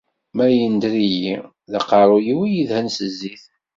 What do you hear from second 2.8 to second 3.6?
s zzit.